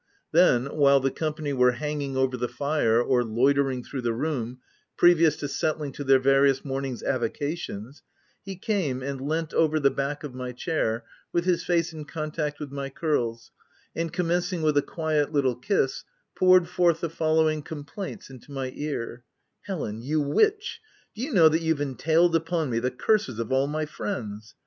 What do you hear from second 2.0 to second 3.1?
over the fire